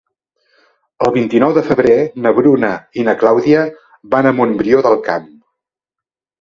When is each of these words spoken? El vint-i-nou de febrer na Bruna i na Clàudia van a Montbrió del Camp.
El 1.07 1.11
vint-i-nou 1.17 1.53
de 1.57 1.63
febrer 1.67 1.99
na 2.23 2.33
Bruna 2.39 2.73
i 3.03 3.07
na 3.11 3.17
Clàudia 3.21 3.69
van 4.17 4.33
a 4.33 4.35
Montbrió 4.41 4.85
del 4.89 5.01
Camp. 5.11 5.33